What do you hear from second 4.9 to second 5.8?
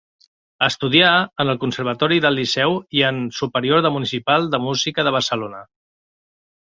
de Barcelona.